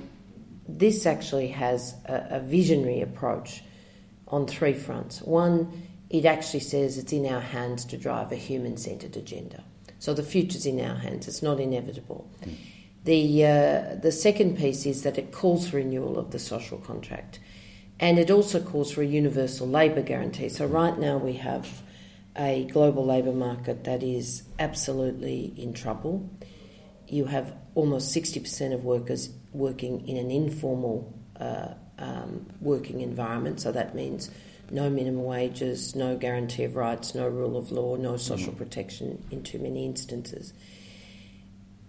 [0.68, 3.64] this actually has a, a visionary approach
[4.28, 5.22] on three fronts.
[5.22, 9.64] One, it actually says it's in our hands to drive a human centred agenda.
[10.00, 12.30] So the future's in our hands, it's not inevitable.
[12.44, 12.56] Mm.
[13.04, 17.40] The, uh, the second piece is that it calls for renewal of the social contract
[18.00, 20.50] and it also calls for a universal labour guarantee.
[20.50, 21.84] So, right now, we have
[22.36, 26.30] a global labour market that is absolutely in trouble.
[27.08, 33.72] You have almost 60% of workers working in an informal uh, um, working environment, so
[33.72, 34.30] that means
[34.72, 38.58] no minimum wages, no guarantee of rights, no rule of law, no social mm.
[38.58, 40.54] protection in too many instances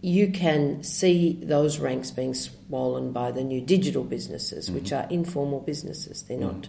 [0.05, 4.75] you can see those ranks being swollen by the new digital businesses, mm-hmm.
[4.75, 6.25] which are informal businesses.
[6.25, 6.61] They're mm-hmm.
[6.61, 6.69] not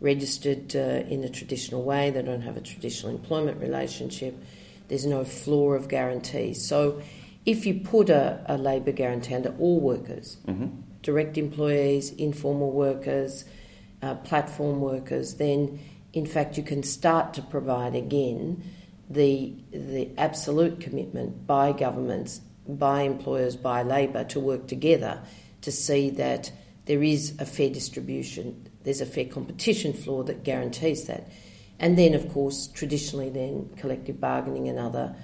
[0.00, 4.40] registered uh, in a traditional way, they don't have a traditional employment relationship,
[4.86, 6.64] there's no floor of guarantees.
[6.64, 7.02] So,
[7.46, 10.66] if you put a, a labour guarantee under all workers, mm-hmm.
[11.02, 13.44] direct employees, informal workers,
[14.02, 15.80] uh, platform workers, then
[16.12, 18.62] in fact you can start to provide again
[19.08, 25.22] the the absolute commitment by governments by employers, by labour to work together
[25.62, 26.50] to see that
[26.86, 31.28] there is a fair distribution, there's a fair competition floor that guarantees that.
[31.78, 35.14] And then, of course, traditionally, then collective bargaining and other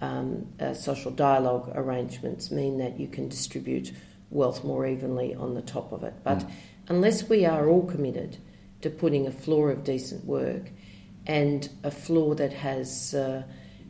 [0.00, 3.92] um, uh, social dialogue arrangements mean that you can distribute
[4.30, 6.14] wealth more evenly on the top of it.
[6.22, 6.50] But mm.
[6.88, 8.38] unless we are all committed
[8.82, 10.70] to putting a floor of decent work
[11.26, 13.42] and a floor that has uh,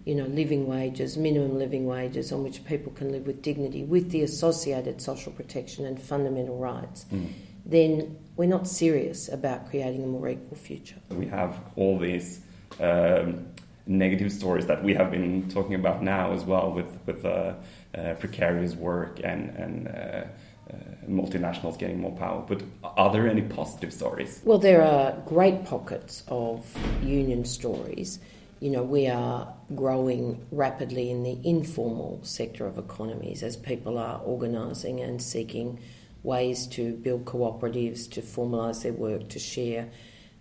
[0.05, 4.11] you know, living wages, minimum living wages on which people can live with dignity, with
[4.11, 7.31] the associated social protection and fundamental rights, mm.
[7.67, 10.97] then we're not serious about creating a more equal future.
[11.11, 12.41] We have all these
[12.81, 13.47] um,
[13.91, 17.55] negative stories that we have been talking about now as well, with with uh,
[17.95, 19.89] uh, precarious work and and.
[19.89, 20.25] Uh,
[20.71, 20.77] uh
[21.09, 22.45] multinationals getting more power.
[22.47, 24.41] But are there any positive stories?
[24.45, 26.65] Well, there are great pockets of
[27.03, 28.21] union stories
[28.61, 34.21] you know, we are growing rapidly in the informal sector of economies as people are
[34.21, 35.81] organising and seeking
[36.23, 39.89] ways to build cooperatives, to formalise their work, to share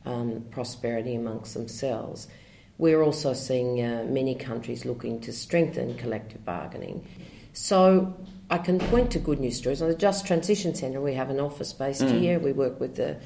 [0.06, 2.28] um, prosperity amongst themselves.
[2.80, 7.06] We're also seeing uh, many countries looking to strengthen collective bargaining.
[7.54, 8.16] So
[8.50, 9.82] I can point to good news stories.
[9.82, 12.20] On the Just Transition Centre, we have an office based mm.
[12.20, 12.40] here.
[12.40, 13.18] We work with the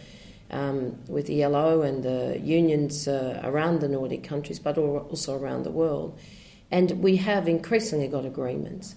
[0.50, 5.64] um, with the ILO and the unions uh, around the Nordic countries, but also around
[5.64, 6.20] the world.
[6.72, 8.96] And we have increasingly got agreements.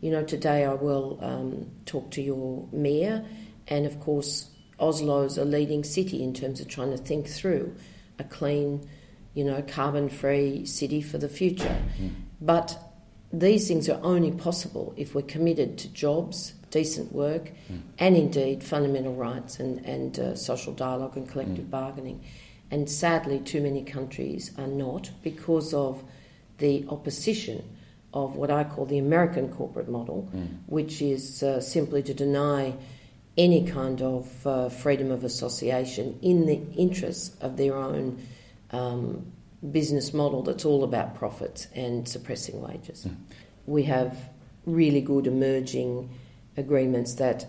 [0.00, 3.24] You know, today I will um, talk to your mayor,
[3.66, 7.74] and of course, Oslo's a leading city in terms of trying to think through
[8.18, 8.88] a clean,
[9.36, 11.76] you know, carbon free city for the future.
[12.00, 12.10] Mm.
[12.40, 12.76] But
[13.32, 17.80] these things are only possible if we're committed to jobs decent work, mm.
[17.98, 21.70] and indeed fundamental rights and, and uh, social dialogue and collective mm.
[21.70, 22.24] bargaining.
[22.70, 26.02] And sadly, too many countries are not because of
[26.58, 27.62] the opposition
[28.12, 30.48] of what I call the American corporate model, mm.
[30.66, 32.74] which is uh, simply to deny
[33.36, 38.26] any kind of uh, freedom of association in the interests of their own
[38.76, 39.32] um,
[39.70, 43.06] business model that's all about profits and suppressing wages.
[43.06, 43.16] Mm.
[43.66, 44.16] We have
[44.64, 46.10] really good emerging
[46.56, 47.46] agreements that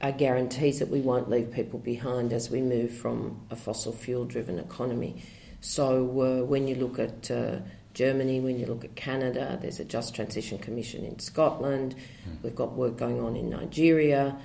[0.00, 4.24] are guarantees that we won't leave people behind as we move from a fossil fuel
[4.24, 5.22] driven economy.
[5.60, 7.60] So uh, when you look at uh,
[7.94, 11.94] Germany, when you look at Canada, there's a Just Transition Commission in Scotland.
[12.42, 14.36] We've got work going on in Nigeria.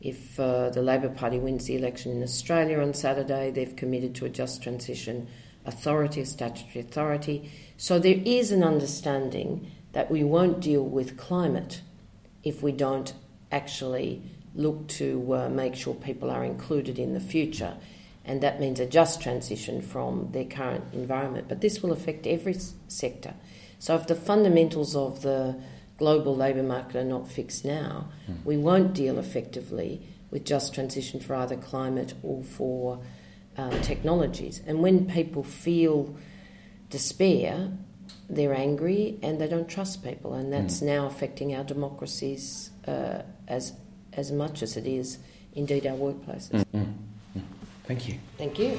[0.00, 4.26] If uh, the Labor Party wins the election in Australia on Saturday, they've committed to
[4.26, 5.28] a Just Transition
[5.66, 7.50] Authority, a statutory authority.
[7.76, 11.80] So there is an understanding that we won't deal with climate
[12.44, 13.12] if we don't
[13.50, 14.22] actually
[14.54, 17.76] look to uh, make sure people are included in the future.
[18.24, 21.46] And that means a just transition from their current environment.
[21.48, 23.34] But this will affect every s- sector.
[23.78, 25.56] So if the fundamentals of the
[25.98, 28.08] global labour market are not fixed now,
[28.44, 33.00] we won't deal effectively with just transition for either climate or for
[33.56, 34.60] um, technologies.
[34.66, 36.14] And when people feel
[36.90, 37.70] despair,
[38.28, 43.72] they're angry and they don't trust people, and that's now affecting our democracies uh, as
[44.12, 45.18] as much as it is
[45.54, 46.64] indeed our workplaces.
[47.86, 48.18] Thank you.
[48.36, 48.76] Thank you.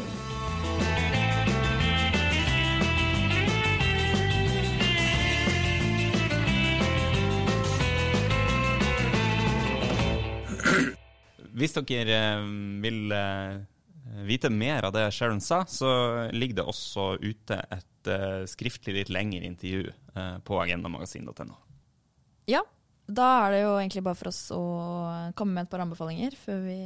[11.58, 12.44] Hvis dere eh,
[12.82, 13.77] vil eh,
[14.28, 15.90] vite mer av det Sharon sa, så
[16.32, 21.58] ligger det også ute et eh, skriftlig litt lengre intervju eh, på agendamagasin.no.
[22.48, 22.64] Ja,
[23.08, 24.64] da er det jo egentlig bare for oss å
[25.38, 26.80] komme med et par anbefalinger før vi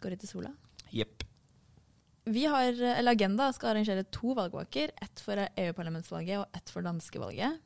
[0.00, 0.52] går ut i sola.
[0.90, 1.24] Jepp.
[2.30, 4.92] Vi har, eller Agenda skal arrangere to valgvaker.
[5.02, 7.58] Ett for EU-parlamentsvalget og ett for danskevalget.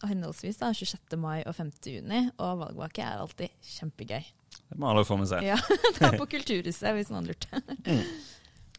[0.00, 1.16] Og Henholdsvis da 26.
[1.20, 1.70] mai og 5.
[1.92, 2.26] juni.
[2.38, 4.30] Og valgvake er alltid kjempegøy.
[4.70, 5.46] Det må alle få med seg.
[5.46, 5.58] Ja,
[5.96, 7.62] Det er på Kulturhuset, hvis noen lurte.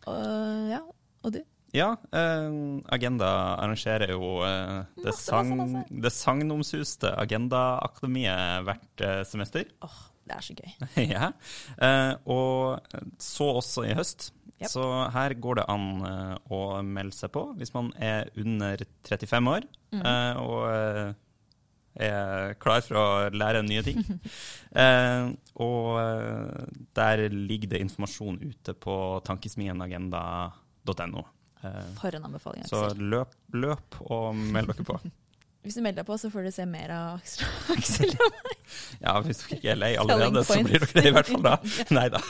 [0.08, 0.82] Og, ja,
[1.22, 1.42] og du?
[1.72, 2.48] Ja, eh,
[2.92, 3.28] Agenda
[3.62, 6.00] arrangerer jo eh, det, Masse, sang, masse, masse.
[6.04, 9.70] det sagnomsuste Agenda-akademiet hvert eh, semester.
[9.88, 10.74] Åh, det er så gøy.
[11.16, 11.32] ja.
[11.80, 14.34] Eh, og så også i høst.
[14.62, 14.68] Yep.
[14.70, 14.84] Så
[15.16, 19.66] her går det an eh, å melde seg på hvis man er under 35 år
[19.96, 21.16] eh, og
[21.96, 24.02] er klar for å lære nye ting.
[24.72, 25.26] Eh,
[25.60, 26.62] og eh,
[26.96, 28.94] der ligger det informasjon ute på
[29.28, 31.24] tankesmienagenda.no.
[31.64, 32.64] Eh, For en anbefaling.
[32.70, 34.96] så løp, løp og meld dere på.
[35.66, 37.44] Hvis du melder deg på, så får du se mer av Aksel.
[37.76, 38.56] Aksel og meg.
[39.04, 41.58] Ja, hvis dere ikke er lei allerede, så blir dere det i hvert fall da.
[41.92, 42.22] Nei da.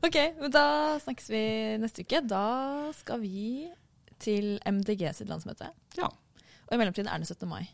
[0.00, 0.64] Ok, men da
[1.04, 1.42] snakkes vi
[1.84, 2.22] neste uke.
[2.26, 2.46] Da
[2.96, 3.68] skal vi
[4.24, 5.68] til MDG sitt landsmøte.
[6.00, 7.44] Ja, Og i mellomtiden er det 17.
[7.52, 7.68] mai.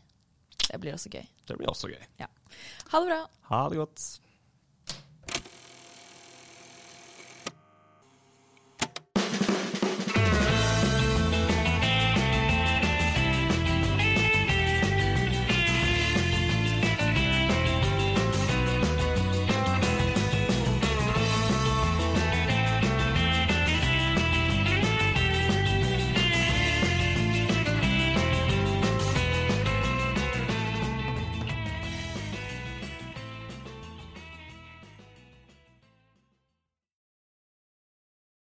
[0.67, 1.25] Det blir også gøy.
[1.47, 2.03] det blir også gøy.
[2.91, 3.19] Ha det bra.
[3.49, 4.05] Ha det godt.